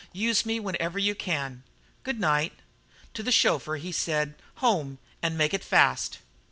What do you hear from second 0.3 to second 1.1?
me whenever